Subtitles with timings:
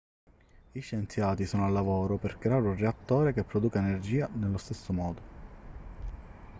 [0.71, 5.21] gli scienziati sono al lavoro per creare un reattore che produca energia nello stesso modo